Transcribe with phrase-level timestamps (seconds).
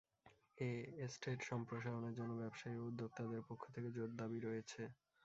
[0.57, 0.69] এ
[1.05, 4.81] estate সম্প্রসারণের জন্য ব্যবসায়ী ও উদ্যোক্তাদের পক্ষ থেকে জোর দাবী রয়েছে।